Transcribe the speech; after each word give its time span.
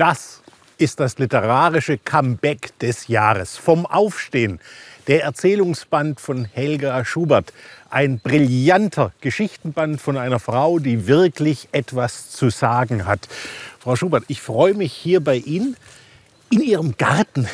Das 0.00 0.40
ist 0.78 0.98
das 0.98 1.18
literarische 1.18 1.98
Comeback 1.98 2.78
des 2.78 3.08
Jahres. 3.08 3.58
Vom 3.58 3.84
Aufstehen, 3.84 4.58
der 5.08 5.24
Erzählungsband 5.24 6.20
von 6.20 6.46
Helga 6.46 7.04
Schubert. 7.04 7.52
Ein 7.90 8.18
brillanter 8.18 9.12
Geschichtenband 9.20 10.00
von 10.00 10.16
einer 10.16 10.38
Frau, 10.38 10.78
die 10.78 11.06
wirklich 11.06 11.68
etwas 11.72 12.30
zu 12.30 12.48
sagen 12.48 13.04
hat. 13.04 13.28
Frau 13.78 13.94
Schubert, 13.94 14.24
ich 14.28 14.40
freue 14.40 14.72
mich 14.72 14.94
hier 14.94 15.22
bei 15.22 15.36
Ihnen 15.36 15.76
in 16.48 16.62
Ihrem 16.62 16.96
Garten 16.96 17.46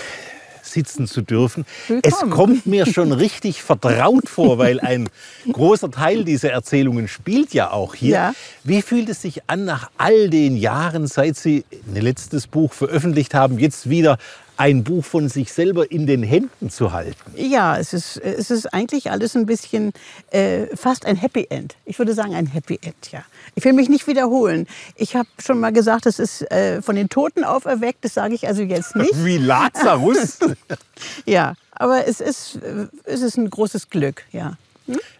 sitzen 0.66 1.06
zu 1.06 1.22
dürfen. 1.22 1.64
Willkommen. 1.88 2.02
Es 2.04 2.30
kommt 2.30 2.66
mir 2.66 2.86
schon 2.86 3.12
richtig 3.26 3.62
vertraut 3.62 4.28
vor, 4.28 4.58
weil 4.58 4.80
ein 4.80 5.08
großer 5.50 5.90
Teil 5.90 6.24
dieser 6.24 6.50
Erzählungen 6.50 7.08
spielt 7.08 7.54
ja 7.54 7.70
auch 7.70 7.94
hier. 7.94 8.14
Ja. 8.14 8.34
Wie 8.64 8.82
fühlt 8.82 9.08
es 9.08 9.22
sich 9.22 9.48
an, 9.48 9.64
nach 9.64 9.90
all 9.98 10.30
den 10.30 10.56
Jahren, 10.56 11.06
seit 11.06 11.36
Sie 11.36 11.64
ein 11.86 12.00
letztes 12.00 12.46
Buch 12.46 12.72
veröffentlicht 12.72 13.34
haben, 13.34 13.58
jetzt 13.58 13.88
wieder 13.88 14.18
ein 14.56 14.84
Buch 14.84 15.04
von 15.04 15.28
sich 15.28 15.52
selber 15.52 15.90
in 15.90 16.06
den 16.06 16.22
Händen 16.22 16.70
zu 16.70 16.92
halten. 16.92 17.32
Ja, 17.36 17.76
es 17.76 17.92
ist, 17.92 18.16
es 18.16 18.50
ist 18.50 18.72
eigentlich 18.72 19.10
alles 19.10 19.36
ein 19.36 19.46
bisschen 19.46 19.92
äh, 20.30 20.66
fast 20.76 21.06
ein 21.06 21.16
Happy 21.16 21.46
End. 21.50 21.76
Ich 21.84 21.98
würde 21.98 22.14
sagen 22.14 22.34
ein 22.34 22.46
Happy 22.46 22.78
End, 22.82 23.12
ja. 23.12 23.22
Ich 23.54 23.64
will 23.64 23.72
mich 23.72 23.88
nicht 23.88 24.06
wiederholen. 24.06 24.66
Ich 24.94 25.16
habe 25.16 25.28
schon 25.38 25.60
mal 25.60 25.72
gesagt, 25.72 26.06
es 26.06 26.18
ist 26.18 26.42
äh, 26.50 26.82
von 26.82 26.96
den 26.96 27.08
Toten 27.08 27.44
auferweckt. 27.44 28.04
Das 28.04 28.14
sage 28.14 28.34
ich 28.34 28.46
also 28.46 28.62
jetzt 28.62 28.96
nicht. 28.96 29.24
Wie 29.24 29.38
Lazarus. 29.38 30.38
ja, 31.26 31.54
aber 31.72 32.06
es 32.06 32.20
ist, 32.20 32.56
äh, 32.56 32.86
es 33.04 33.22
ist 33.22 33.36
ein 33.36 33.50
großes 33.50 33.90
Glück, 33.90 34.24
ja. 34.32 34.56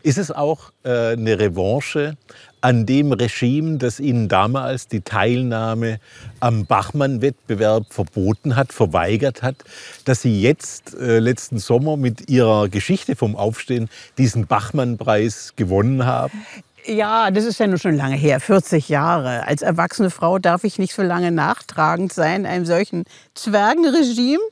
Ist 0.03 0.19
es 0.19 0.31
auch 0.31 0.71
äh, 0.85 1.13
eine 1.13 1.39
Revanche 1.39 2.17
an 2.61 2.87
dem 2.87 3.13
Regime, 3.13 3.79
das 3.79 4.01
Ihnen 4.01 4.29
damals 4.29 4.89
die 4.89 5.01
Teilnahme 5.01 6.01
am 6.41 6.67
Bachmann-Wettbewerb 6.67 7.93
verboten 7.93 8.57
hat, 8.57 8.73
verweigert 8.73 9.43
hat, 9.43 9.57
dass 10.05 10.23
Sie 10.23 10.41
jetzt 10.41 10.95
äh, 10.95 11.19
letzten 11.19 11.59
Sommer 11.59 11.97
mit 11.97 12.31
Ihrer 12.31 12.69
Geschichte 12.69 13.17
vom 13.17 13.37
Aufstehen 13.37 13.89
diesen 14.19 14.47
Bachmann-Preis 14.47 15.55
gewonnen 15.57 16.07
haben? 16.07 16.47
Ja, 16.87 17.31
das 17.33 17.45
ist 17.45 17.59
ja 17.59 17.67
nun 17.67 17.79
schon 17.79 17.97
lange 17.97 18.15
her, 18.15 18.39
40 18.39 18.89
Jahre. 18.89 19.47
Als 19.47 19.63
erwachsene 19.63 20.11
Frau 20.11 20.39
darf 20.39 20.63
ich 20.63 20.79
nicht 20.79 20.95
so 20.95 21.03
lange 21.03 21.33
nachtragend 21.33 22.13
sein 22.13 22.43
in 22.43 22.47
einem 22.47 22.65
solchen 22.65 23.05
Zwergenregime. 23.35 24.43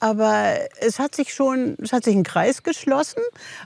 Aber 0.00 0.54
es 0.80 0.98
hat 0.98 1.14
sich 1.14 1.34
schon, 1.34 1.76
es 1.82 1.92
hat 1.92 2.04
sich 2.04 2.16
ein 2.16 2.22
Kreis 2.22 2.62
geschlossen 2.62 3.22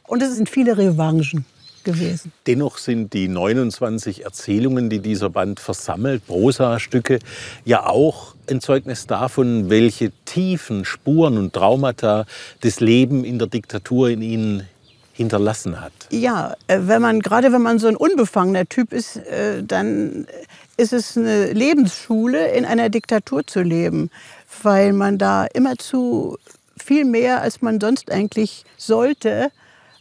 und 0.06 0.22
es 0.22 0.34
sind 0.34 0.48
viele 0.48 0.76
Revanchen 0.76 1.44
gewesen. 1.84 2.32
Dennoch 2.46 2.78
sind 2.78 3.12
die 3.12 3.28
29 3.28 4.24
Erzählungen, 4.24 4.90
die 4.90 4.98
dieser 4.98 5.30
Band 5.30 5.60
versammelt, 5.60 6.26
Prosa-Stücke, 6.26 7.20
ja 7.64 7.86
auch 7.86 8.34
ein 8.50 8.60
Zeugnis 8.60 9.06
davon, 9.06 9.70
welche 9.70 10.10
tiefen 10.24 10.84
Spuren 10.84 11.38
und 11.38 11.52
Traumata 11.52 12.26
das 12.60 12.80
Leben 12.80 13.24
in 13.24 13.38
der 13.38 13.48
Diktatur 13.48 14.10
in 14.10 14.22
ihnen 14.22 14.68
hinterlassen 15.18 15.80
hat. 15.80 15.92
Ja, 16.10 16.54
äh, 16.68 16.78
wenn 16.82 17.02
man 17.02 17.20
gerade 17.20 17.52
wenn 17.52 17.60
man 17.60 17.80
so 17.80 17.88
ein 17.88 17.96
unbefangener 17.96 18.66
Typ 18.68 18.92
ist, 18.92 19.16
äh, 19.16 19.64
dann 19.64 20.26
ist 20.76 20.92
es 20.92 21.18
eine 21.18 21.52
Lebensschule, 21.52 22.52
in 22.52 22.64
einer 22.64 22.88
Diktatur 22.88 23.44
zu 23.44 23.62
leben, 23.62 24.10
weil 24.62 24.92
man 24.92 25.18
da 25.18 25.44
immerzu 25.52 26.38
viel 26.78 27.04
mehr, 27.04 27.42
als 27.42 27.60
man 27.62 27.80
sonst 27.80 28.12
eigentlich 28.12 28.64
sollte, 28.76 29.50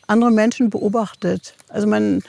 andere 0.05 0.29
Menschen 0.29 0.69
beobachtet. 0.69 1.55
Also 1.67 1.87
man, 1.87 2.21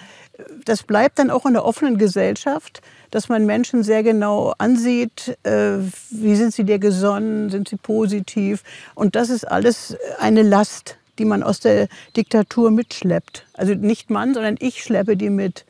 das 0.64 0.82
bleibt 0.82 1.18
dann 1.18 1.30
auch 1.30 1.44
in 1.44 1.52
der 1.52 1.66
offenen 1.66 1.98
Gesellschaft, 1.98 2.80
dass 3.10 3.28
man 3.28 3.44
Menschen 3.44 3.82
sehr 3.82 4.02
genau 4.02 4.54
ansieht, 4.56 5.36
äh, 5.42 5.78
wie 6.10 6.36
sind 6.36 6.54
sie 6.54 6.64
dir 6.64 6.78
gesonnen, 6.78 7.50
sind 7.50 7.68
sie 7.68 7.76
positiv. 7.76 8.62
Und 8.94 9.14
das 9.14 9.28
ist 9.28 9.44
alles 9.44 9.94
eine 10.18 10.42
Last, 10.42 10.97
die 11.18 11.24
man 11.24 11.42
aus 11.42 11.60
der 11.60 11.88
Diktatur 12.16 12.70
mitschleppt. 12.70 13.46
Also 13.54 13.74
nicht 13.74 14.10
man, 14.10 14.34
sondern 14.34 14.56
ich 14.58 14.82
schleppe 14.82 15.16
die 15.16 15.30
mit. 15.30 15.64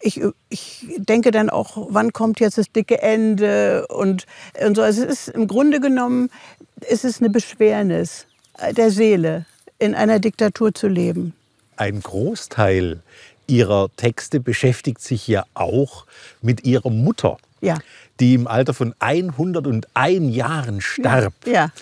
Ich, 0.00 0.20
ich 0.48 0.86
denke 0.96 1.30
dann 1.30 1.50
auch, 1.50 1.88
wann 1.90 2.12
kommt 2.12 2.40
jetzt 2.40 2.56
das 2.56 2.72
dicke 2.72 3.02
Ende 3.02 3.86
und, 3.88 4.26
und 4.64 4.76
so. 4.76 4.82
Also 4.82 5.04
es 5.04 5.26
ist 5.26 5.28
im 5.28 5.46
Grunde 5.46 5.80
genommen 5.80 6.30
ist 6.88 7.04
es 7.04 7.20
eine 7.20 7.28
Beschwernis 7.28 8.26
der 8.76 8.90
Seele, 8.90 9.46
in 9.78 9.94
einer 9.94 10.18
Diktatur 10.18 10.74
zu 10.74 10.88
leben. 10.88 11.34
Ein 11.76 12.00
Großteil 12.00 13.00
Ihrer 13.46 13.88
Texte 13.96 14.38
beschäftigt 14.40 15.00
sich 15.00 15.26
ja 15.26 15.44
auch 15.54 16.06
mit 16.40 16.64
Ihrer 16.64 16.90
Mutter, 16.90 17.36
ja. 17.60 17.78
die 18.20 18.34
im 18.34 18.46
Alter 18.46 18.74
von 18.74 18.94
101 19.00 19.82
Jahren 20.34 20.80
starb. 20.80 21.34
Ja. 21.44 21.52
ja. 21.52 21.72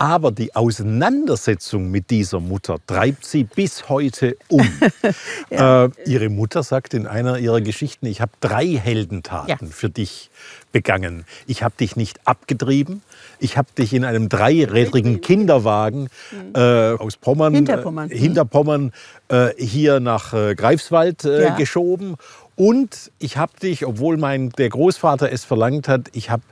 Aber 0.00 0.32
die 0.32 0.56
Auseinandersetzung 0.56 1.90
mit 1.90 2.08
dieser 2.08 2.40
Mutter 2.40 2.78
treibt 2.86 3.26
sie 3.26 3.44
bis 3.44 3.90
heute 3.90 4.38
um. 4.48 4.66
ja. 5.50 5.84
äh, 5.84 5.90
ihre 6.06 6.30
Mutter 6.30 6.62
sagt 6.62 6.94
in 6.94 7.06
einer 7.06 7.36
ihrer 7.36 7.60
Geschichten, 7.60 8.06
ich 8.06 8.22
habe 8.22 8.32
drei 8.40 8.66
Heldentaten 8.66 9.66
ja. 9.66 9.70
für 9.70 9.90
dich 9.90 10.30
begangen. 10.72 11.24
Ich 11.46 11.62
habe 11.62 11.74
dich 11.78 11.96
nicht 11.96 12.26
abgetrieben, 12.26 13.02
ich 13.38 13.56
habe 13.56 13.68
dich 13.76 13.92
in 13.92 14.04
einem 14.04 14.28
dreirädrigen 14.28 15.20
Kinderwagen 15.20 16.08
mhm. 16.30 16.54
äh, 16.54 16.92
aus 16.92 17.16
Pommern, 17.16 17.54
Hinterpommern, 17.54 18.10
äh, 18.10 18.16
Hinterpommern 18.16 18.92
äh, 19.28 19.48
hier 19.58 20.00
nach 20.00 20.32
äh, 20.32 20.54
Greifswald 20.54 21.24
äh, 21.24 21.44
ja. 21.44 21.56
geschoben. 21.56 22.16
Und 22.56 23.10
ich 23.18 23.38
habe 23.38 23.52
dich, 23.62 23.86
obwohl 23.86 24.18
mein, 24.18 24.50
der 24.50 24.68
Großvater 24.68 25.32
es 25.32 25.44
verlangt 25.44 25.88
hat, 25.88 26.08
ich 26.12 26.28
habe 26.28 26.42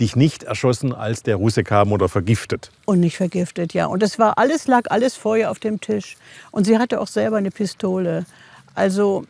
dich 0.00 0.16
nicht 0.16 0.44
erschossen, 0.44 0.94
als 0.94 1.22
der 1.22 1.36
Russe 1.36 1.64
kam 1.64 1.92
oder 1.92 2.08
vergiftet. 2.08 2.70
Und 2.86 3.00
nicht 3.00 3.16
vergiftet, 3.16 3.74
ja. 3.74 3.86
Und 3.86 4.02
das 4.02 4.18
war 4.18 4.38
alles, 4.38 4.66
lag 4.66 4.84
alles 4.90 5.16
vorher 5.16 5.50
auf 5.50 5.58
dem 5.58 5.80
Tisch. 5.80 6.16
Und 6.50 6.64
sie 6.64 6.78
hatte 6.78 7.00
auch 7.00 7.06
selber 7.06 7.36
eine 7.36 7.50
Pistole. 7.50 8.24
Also 8.78 9.24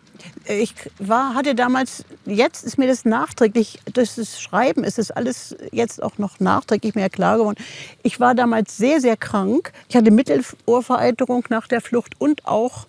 ich 0.46 0.74
war, 0.98 1.34
hatte 1.34 1.54
damals, 1.54 2.04
jetzt 2.26 2.64
ist 2.64 2.76
mir 2.76 2.86
das 2.86 3.06
nachträglich, 3.06 3.80
durch 3.94 4.14
das 4.14 4.42
Schreiben 4.42 4.84
ist 4.84 4.98
es 4.98 5.10
alles 5.10 5.56
jetzt 5.72 6.02
auch 6.02 6.18
noch 6.18 6.38
nachträglich 6.38 6.94
mir 6.94 7.08
klar 7.08 7.38
geworden. 7.38 7.56
Ich 8.02 8.20
war 8.20 8.34
damals 8.34 8.76
sehr, 8.76 9.00
sehr 9.00 9.16
krank. 9.16 9.72
Ich 9.88 9.96
hatte 9.96 10.10
Mittelohrvereiterung 10.10 11.46
nach 11.48 11.66
der 11.66 11.80
Flucht 11.80 12.12
und 12.18 12.46
auch 12.46 12.86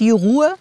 die 0.00 0.10
Ruhe 0.10 0.54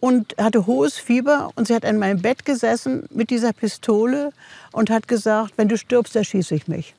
und 0.00 0.34
hatte 0.38 0.66
hohes 0.66 0.96
Fieber 0.96 1.50
und 1.54 1.66
sie 1.66 1.74
hat 1.74 1.84
an 1.84 1.98
meinem 1.98 2.22
Bett 2.22 2.46
gesessen 2.46 3.04
mit 3.10 3.28
dieser 3.28 3.52
Pistole 3.52 4.32
und 4.72 4.88
hat 4.88 5.08
gesagt, 5.08 5.52
wenn 5.58 5.68
du 5.68 5.76
stirbst, 5.76 6.16
erschieße 6.16 6.54
ich 6.54 6.68
mich. 6.68 6.94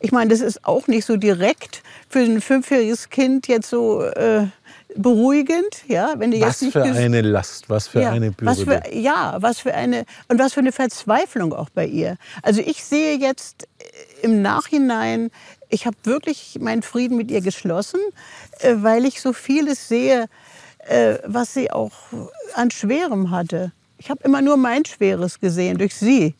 Ich 0.00 0.12
meine, 0.12 0.30
das 0.30 0.40
ist 0.40 0.64
auch 0.64 0.86
nicht 0.86 1.04
so 1.04 1.16
direkt 1.16 1.82
für 2.08 2.20
ein 2.20 2.40
fünfjähriges 2.40 3.10
Kind 3.10 3.48
jetzt 3.48 3.68
so 3.68 4.02
äh, 4.02 4.46
beruhigend, 4.98 5.84
ja, 5.86 6.14
wenn 6.18 6.32
du 6.32 6.40
was 6.40 6.60
jetzt 6.60 6.62
nicht 6.62 6.72
für 6.72 6.82
eine 6.82 7.22
Last, 7.22 7.70
was 7.70 7.88
für 7.88 8.02
ja, 8.02 8.10
eine 8.10 8.32
Bürde. 8.32 8.50
Was 8.50 8.62
für, 8.62 8.94
ja, 8.94 9.36
was 9.40 9.60
für 9.60 9.72
eine 9.72 10.04
und 10.28 10.38
was 10.38 10.52
für 10.52 10.60
eine 10.60 10.72
Verzweiflung 10.72 11.54
auch 11.54 11.70
bei 11.70 11.86
ihr. 11.86 12.16
Also 12.42 12.60
ich 12.60 12.84
sehe 12.84 13.16
jetzt 13.16 13.68
im 14.22 14.42
Nachhinein, 14.42 15.30
ich 15.68 15.86
habe 15.86 15.96
wirklich 16.02 16.58
meinen 16.60 16.82
Frieden 16.82 17.16
mit 17.16 17.30
ihr 17.30 17.40
geschlossen, 17.40 18.00
äh, 18.60 18.74
weil 18.78 19.04
ich 19.04 19.20
so 19.20 19.32
vieles 19.32 19.88
sehe, 19.88 20.26
äh, 20.88 21.14
was 21.24 21.54
sie 21.54 21.70
auch 21.70 21.92
an 22.54 22.70
Schwerem 22.70 23.30
hatte. 23.30 23.72
Ich 23.98 24.10
habe 24.10 24.20
immer 24.24 24.42
nur 24.42 24.56
mein 24.56 24.84
Schweres 24.84 25.40
gesehen 25.40 25.78
durch 25.78 25.94
sie. 25.94 26.34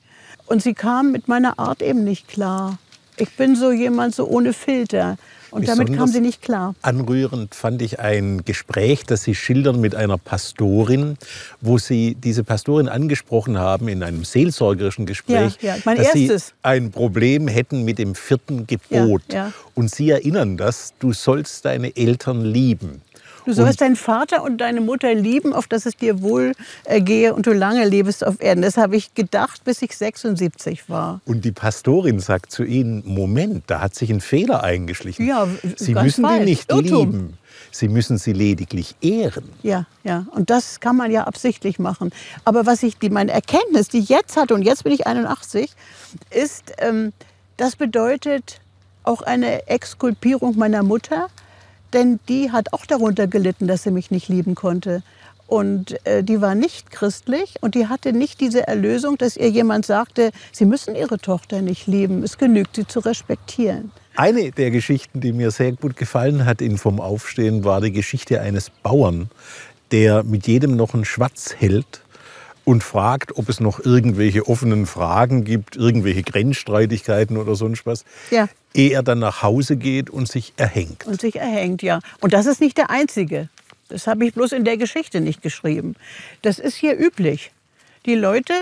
Und 0.47 0.63
sie 0.63 0.75
kam 0.75 1.13
mit 1.13 1.29
meiner 1.29 1.59
Art 1.59 1.83
eben 1.83 2.05
nicht 2.05 2.27
klar. 2.27 2.79
Ich 3.17 3.37
bin 3.37 3.55
so 3.55 3.71
jemand 3.71 4.15
so 4.15 4.27
ohne 4.27 4.53
Filter. 4.53 5.17
Und 5.51 5.69
damit 5.69 5.95
kam 5.95 6.09
sie 6.09 6.21
nicht 6.21 6.43
klar. 6.43 6.75
Anrührend 6.83 7.55
fand 7.55 7.83
ich 7.83 8.01
ein 8.01 8.45
Gespräch, 8.45 9.05
das 9.05 9.23
Sie 9.23 9.35
schildern 9.35 9.81
mit 9.81 9.95
einer 9.95 10.19
Pastorin, 10.19 11.17
wo 11.61 11.79
Sie 11.79 12.15
diese 12.15 12.45
Pastorin 12.45 12.89
angesprochen 12.89 13.59
haben 13.59 13.89
in 13.89 14.03
einem 14.03 14.25
seelsorgerischen 14.25 15.07
Gespräch, 15.07 15.59
ja, 15.61 15.77
ja, 15.77 15.83
mein 15.85 15.97
dass 15.97 16.15
erstes. 16.15 16.47
Sie 16.49 16.53
ein 16.63 16.91
Problem 16.91 17.49
hätten 17.49 17.85
mit 17.85 17.99
dem 17.99 18.15
vierten 18.15 18.67
Gebot. 18.67 19.23
Ja, 19.33 19.53
und 19.75 19.91
Sie 19.91 20.11
erinnern 20.11 20.57
das, 20.57 20.95
du 20.99 21.13
sollst 21.13 21.65
deine 21.65 21.97
Eltern 21.97 22.45
lieben. 22.45 23.03
Du 23.49 23.55
sollst 23.55 23.81
deinen 23.81 23.97
Vater 23.97 24.43
und 24.43 24.59
deine 24.59 24.83
Mutter 24.83 25.15
lieben, 25.15 25.55
auf 25.55 25.67
dass 25.67 25.87
es 25.87 25.97
dir 25.97 26.21
wohl 26.21 26.53
ergehe 26.85 27.33
und 27.33 27.47
du 27.47 27.55
lange 27.55 27.89
lebst 27.89 28.23
auf 28.27 28.43
Erden. 28.43 28.61
Das 28.61 28.77
habe 28.77 28.95
ich 28.95 29.15
gedacht, 29.15 29.65
bis 29.65 29.81
ich 29.81 29.97
76 29.97 30.91
war. 30.91 31.23
Und 31.25 31.47
die 31.47 31.53
Pastorin 31.53 32.21
sagt 32.21 32.53
zu 32.53 32.63
ihnen, 32.63 33.03
Moment, 33.07 33.65
da 33.69 33.81
hat 33.81 33.95
sich 33.95 34.11
ein 34.11 34.21
Fehler 34.21 34.65
eingeschlichen. 34.65 35.27
Ja, 35.27 35.49
Sie 35.77 35.95
müssen 35.95 36.27
falsch. 36.27 36.41
die 36.41 36.45
nicht 36.45 36.71
Irrtum. 36.71 37.11
lieben. 37.11 37.39
Sie 37.71 37.89
müssen 37.89 38.19
sie 38.19 38.35
lediglich 38.35 38.97
ehren. 39.01 39.49
Ja, 39.63 39.87
ja. 40.05 40.27
Und 40.33 40.51
das 40.51 40.81
kann 40.81 40.97
man 40.97 41.11
ja 41.11 41.25
absichtlich 41.25 41.79
machen. 41.79 42.13
Aber 42.45 42.67
was 42.67 42.83
ich, 42.83 42.99
die, 42.99 43.09
meine 43.09 43.33
Erkenntnis, 43.33 43.89
die 43.89 44.01
ich 44.01 44.11
jetzt 44.11 44.37
hatte, 44.37 44.53
und 44.53 44.61
jetzt 44.61 44.85
bin 44.85 44.93
ich 44.93 45.07
81, 45.07 45.71
ist, 46.29 46.75
ähm, 46.81 47.15
das 47.57 47.77
bedeutet 47.77 48.61
auch 49.05 49.23
eine 49.23 49.67
Exkulpierung 49.69 50.59
meiner 50.59 50.83
Mutter 50.83 51.29
denn 51.93 52.21
die 52.29 52.51
hat 52.51 52.73
auch 52.73 52.87
darunter 52.87 53.27
gelitten, 53.27 53.67
dass 53.67 53.83
sie 53.83 53.91
mich 53.91 54.11
nicht 54.11 54.29
lieben 54.29 54.55
konnte. 54.55 55.03
Und 55.47 56.05
äh, 56.07 56.23
die 56.23 56.43
war 56.43 56.55
nicht 56.55 56.91
christlich 56.91 57.55
und 57.63 57.75
die 57.75 57.87
hatte 57.87 58.13
nicht 58.13 58.41
diese 58.41 58.69
Erlösung, 58.69 59.17
dass 59.17 59.37
ihr 59.37 59.49
jemand 59.49 59.87
sagte, 59.87 60.31
sie 60.53 60.67
müssen 60.67 60.95
ihre 60.95 61.19
Tochter 61.19 61.63
nicht 61.63 61.87
lieben, 61.87 62.23
es 62.23 62.37
genügt, 62.37 62.77
sie 62.77 62.87
zu 62.87 63.01
respektieren. 63.01 63.91
Eine 64.15 64.51
der 64.51 64.71
Geschichten, 64.71 65.21
die 65.21 65.33
mir 65.33 65.51
sehr 65.51 65.73
gut 65.73 65.97
gefallen 65.97 66.45
hat 66.45 66.61
in 66.61 66.77
Vom 66.77 67.01
Aufstehen, 67.01 67.65
war 67.65 67.81
die 67.81 67.93
Geschichte 67.93 68.43
eines 68.43 68.69
Bauern, 68.69 69.31
der 69.91 70.23
mit 70.23 70.47
jedem 70.47 70.77
noch 70.77 70.93
einen 70.93 71.07
Schwatz 71.07 71.55
hält 71.57 72.03
und 72.69 72.85
fragt, 72.85 73.39
ob 73.39 73.49
es 73.49 73.61
noch 73.61 73.81
irgendwelche 73.81 74.47
offenen 74.47 74.85
Fragen 74.85 75.43
gibt, 75.43 75.75
irgendwelche 75.75 76.23
Grenzstreitigkeiten 76.23 77.39
oder 77.39 77.55
sonst 77.55 77.87
was. 77.87 78.05
Ja. 78.31 78.47
Ehe 78.75 78.93
er 78.93 79.03
dann 79.03 79.21
nach 79.21 79.43
Hause 79.43 79.79
geht 79.79 80.11
und 80.11 80.29
sich 80.29 80.53
erhängt. 80.59 81.07
Und 81.07 81.19
sich 81.19 81.37
erhängt, 81.37 81.83
ja. 81.83 82.01
Und 82.21 82.35
das 82.35 82.45
ist 82.45 82.61
nicht 82.61 82.77
der 82.77 82.91
einzige. 82.91 83.49
Das 83.89 84.07
habe 84.07 84.27
ich 84.27 84.35
bloß 84.35 84.53
in 84.53 84.67
der 84.67 84.77
Geschichte 84.77 85.23
nicht 85.23 85.41
geschrieben. 85.41 85.97
Das 86.43 86.59
ist 86.59 86.77
hier 86.77 86.95
üblich. 86.99 87.53
Die 88.05 88.15
Leute 88.15 88.53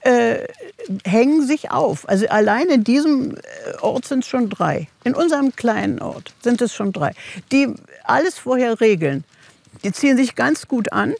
äh, 0.00 0.36
hängen 1.04 1.46
sich 1.46 1.70
auf. 1.70 2.08
Also 2.08 2.26
allein 2.28 2.70
in 2.70 2.82
diesem 2.82 3.36
äh, 3.36 3.40
Ort 3.82 4.06
sind 4.06 4.24
es 4.24 4.30
schon 4.30 4.48
drei. 4.48 4.88
In 5.04 5.14
unserem 5.14 5.54
kleinen 5.54 6.00
Ort 6.00 6.32
sind 6.42 6.62
es 6.62 6.72
schon 6.72 6.94
drei, 6.94 7.12
die 7.52 7.68
alles 8.04 8.38
vorher 8.38 8.80
regeln. 8.80 9.22
Die 9.82 9.92
ziehen 9.92 10.16
sich 10.16 10.34
ganz 10.34 10.66
gut 10.66 10.94
an. 10.94 11.12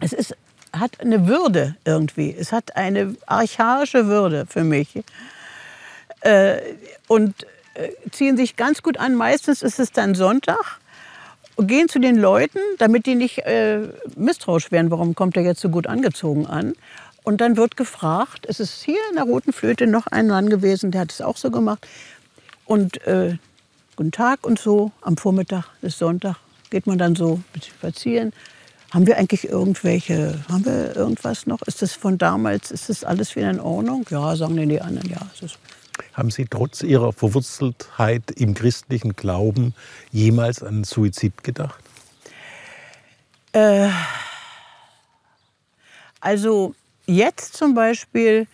Es 0.00 0.12
ist, 0.12 0.36
hat 0.72 1.00
eine 1.00 1.26
Würde 1.26 1.76
irgendwie. 1.84 2.34
Es 2.38 2.52
hat 2.52 2.76
eine 2.76 3.16
archaische 3.26 4.06
Würde 4.06 4.46
für 4.46 4.64
mich. 4.64 4.88
Äh, 6.20 6.58
und 7.08 7.46
äh, 7.74 7.88
ziehen 8.10 8.36
sich 8.36 8.56
ganz 8.56 8.82
gut 8.82 8.98
an. 8.98 9.14
Meistens 9.14 9.62
ist 9.62 9.78
es 9.78 9.92
dann 9.92 10.14
Sonntag 10.14 10.78
gehen 11.58 11.88
zu 11.88 11.98
den 11.98 12.16
Leuten, 12.16 12.58
damit 12.78 13.06
die 13.06 13.14
nicht 13.14 13.38
äh, 13.40 13.80
misstrauisch 14.16 14.72
werden, 14.72 14.90
warum 14.90 15.14
kommt 15.14 15.36
er 15.36 15.42
jetzt 15.42 15.60
so 15.60 15.68
gut 15.68 15.86
angezogen 15.86 16.46
an. 16.46 16.74
Und 17.24 17.40
dann 17.40 17.56
wird 17.56 17.76
gefragt, 17.76 18.46
es 18.48 18.58
ist 18.58 18.82
hier 18.82 18.98
in 19.10 19.16
der 19.16 19.24
Roten 19.24 19.52
Flöte 19.52 19.86
noch 19.86 20.06
ein 20.08 20.26
Mann 20.26 20.48
gewesen, 20.48 20.90
der 20.90 21.02
hat 21.02 21.12
es 21.12 21.20
auch 21.20 21.36
so 21.36 21.50
gemacht. 21.50 21.86
Und 22.64 23.06
äh, 23.06 23.36
guten 23.96 24.12
Tag 24.12 24.44
und 24.44 24.58
so, 24.58 24.90
am 25.02 25.16
Vormittag 25.16 25.66
ist 25.82 25.98
Sonntag, 25.98 26.36
geht 26.70 26.86
man 26.86 26.98
dann 26.98 27.14
so 27.14 27.40
spazieren. 27.62 28.32
Haben 28.92 29.06
wir 29.06 29.16
eigentlich 29.16 29.48
irgendwelche, 29.48 30.44
haben 30.50 30.66
wir 30.66 30.94
irgendwas 30.94 31.46
noch? 31.46 31.62
Ist 31.62 31.80
das 31.80 31.94
von 31.94 32.18
damals, 32.18 32.70
ist 32.70 32.90
das 32.90 33.04
alles 33.04 33.34
wieder 33.36 33.50
in 33.50 33.58
Ordnung? 33.58 34.04
Ja, 34.10 34.36
sagen 34.36 34.68
die 34.68 34.82
anderen, 34.82 35.08
ja, 35.08 35.20
haben 36.12 36.30
Sie 36.30 36.44
trotz 36.44 36.82
Ihrer 36.82 37.14
Verwurzeltheit 37.14 38.30
im 38.32 38.52
christlichen 38.52 39.16
Glauben 39.16 39.74
jemals 40.10 40.62
an 40.62 40.84
Suizid 40.84 41.42
gedacht? 41.42 41.82
Äh, 43.52 43.88
also 46.20 46.74
jetzt 47.06 47.54
zum 47.56 47.74
Beispiel 47.74 48.46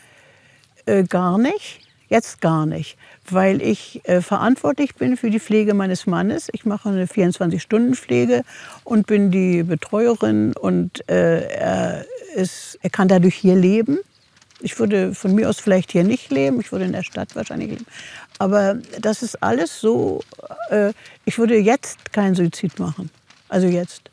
äh, 0.87 1.02
gar 1.02 1.37
nicht. 1.38 1.81
Jetzt 2.08 2.40
gar 2.40 2.64
nicht, 2.64 2.96
weil 3.28 3.60
ich 3.60 4.00
äh, 4.05 4.22
verantwortlich 4.22 4.94
bin 4.94 5.16
für 5.19 5.28
die 5.28 5.40
Pflege 5.40 5.75
meines 5.75 6.06
Mannes. 6.06 6.49
Ich 6.52 6.64
mache 6.64 6.88
eine 6.88 7.05
24-Stunden-Pflege 7.05 8.44
und 8.84 9.06
bin 9.06 9.31
die 9.31 9.62
Betreuerin 9.62 10.55
und 10.55 11.06
äh, 11.10 11.43
er, 11.49 12.06
ist, 12.34 12.78
er 12.82 12.88
kann 12.88 13.08
dadurch 13.08 13.34
hier 13.34 13.56
leben. 13.56 13.99
Ich 14.60 14.78
würde 14.78 15.14
von 15.14 15.34
mir 15.34 15.50
aus 15.50 15.60
vielleicht 15.60 15.93
hier 15.93 16.02
nicht 16.02 16.31
leben, 16.31 16.60
ich 16.60 16.72
würde 16.72 16.87
in 16.87 16.93
der 16.93 17.02
Stadt 17.02 17.37
wahrscheinlich 17.37 17.70
leben. 17.70 17.87
Aber 18.38 18.78
das 19.00 19.22
ist 19.22 19.43
alles 19.43 19.78
so, 19.78 20.22
äh, 20.70 20.93
ich 21.26 21.38
würde 21.38 21.58
jetzt 21.58 22.12
keinen 22.12 22.34
Suizid 22.34 22.78
machen. 22.78 23.10
Also 23.49 23.66
jetzt. 23.66 24.10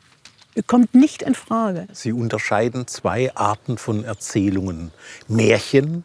Kommt 0.66 0.94
nicht 0.94 1.20
in 1.20 1.34
Frage. 1.34 1.86
Sie 1.92 2.12
unterscheiden 2.12 2.86
zwei 2.86 3.34
Arten 3.34 3.76
von 3.76 4.04
Erzählungen. 4.04 4.90
Märchen, 5.28 6.02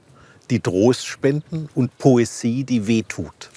die 0.52 0.60
Trost 0.60 1.08
spenden 1.08 1.70
und 1.74 1.98
Poesie, 1.98 2.64
die 2.64 2.86
wehtut. 2.86 3.50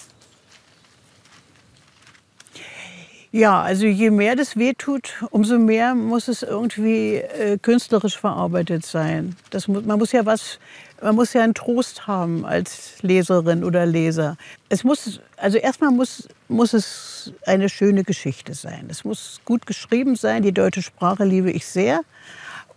Ja, 3.35 3.61
also 3.61 3.85
je 3.85 4.11
mehr 4.11 4.37
das 4.37 4.55
wehtut, 4.55 5.21
umso 5.29 5.59
mehr 5.59 5.93
muss 5.93 6.29
es 6.29 6.41
irgendwie 6.41 7.15
äh, 7.15 7.57
künstlerisch 7.57 8.17
verarbeitet 8.17 8.85
sein. 8.85 9.35
Das 9.49 9.67
muss, 9.67 9.83
man 9.83 9.99
muss 9.99 10.13
ja 10.13 10.25
was, 10.25 10.57
man 11.01 11.15
muss 11.15 11.33
ja 11.33 11.43
einen 11.43 11.53
Trost 11.53 12.07
haben 12.07 12.45
als 12.45 12.93
Leserin 13.01 13.65
oder 13.65 13.85
Leser. 13.85 14.37
Es 14.69 14.85
muss, 14.85 15.19
also 15.35 15.57
erstmal 15.57 15.91
muss, 15.91 16.29
muss 16.47 16.71
es 16.71 17.33
eine 17.45 17.67
schöne 17.67 18.05
Geschichte 18.05 18.53
sein. 18.53 18.87
Es 18.89 19.03
muss 19.03 19.41
gut 19.43 19.65
geschrieben 19.65 20.15
sein. 20.15 20.41
Die 20.41 20.53
deutsche 20.53 20.81
Sprache 20.81 21.25
liebe 21.25 21.51
ich 21.51 21.65
sehr. 21.65 22.03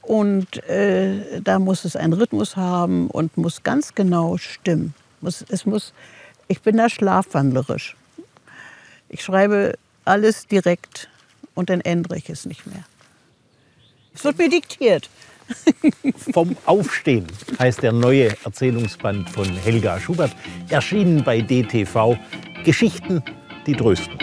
Und 0.08 0.66
äh, 0.70 1.42
da 1.42 1.58
muss 1.58 1.84
es 1.84 1.94
einen 1.94 2.14
Rhythmus 2.14 2.56
haben 2.56 3.08
und 3.08 3.36
muss 3.36 3.62
ganz 3.62 3.94
genau 3.94 4.38
stimmen. 4.38 4.94
Muss, 5.20 5.44
es 5.50 5.66
muss, 5.66 5.92
ich 6.48 6.62
bin 6.62 6.78
da 6.78 6.88
schlafwandlerisch. 6.88 7.94
Ich 9.10 9.22
schreibe 9.22 9.74
alles 10.06 10.46
direkt 10.46 11.10
und 11.54 11.68
dann 11.68 11.82
ändere 11.82 12.16
ich 12.16 12.30
es 12.30 12.46
nicht 12.46 12.66
mehr. 12.66 12.84
Es 14.14 14.24
wird 14.24 14.38
mir 14.38 14.48
diktiert. 14.48 15.10
Vom 16.32 16.56
Aufstehen 16.64 17.26
heißt 17.58 17.82
der 17.82 17.92
neue 17.92 18.34
Erzählungsband 18.44 19.28
von 19.28 19.44
Helga 19.58 20.00
Schubert, 20.00 20.34
erschienen 20.70 21.22
bei 21.22 21.42
DTV. 21.42 22.16
Geschichten, 22.64 23.22
die 23.66 23.74
trösten. 23.74 24.16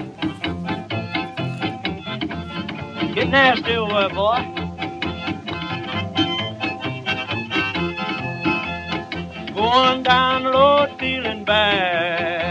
Get 3.13 3.29
nasty, 3.29 3.75
boy. 4.15 4.64
Going 9.65 10.03
down 10.03 10.43
the 10.43 10.51
road 10.51 10.95
feeling 10.99 11.43
bad. 11.43 12.44